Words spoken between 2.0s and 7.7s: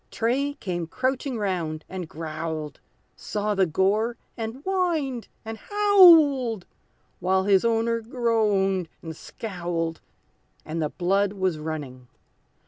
growled, Saw the gore, and whined, and howled, While his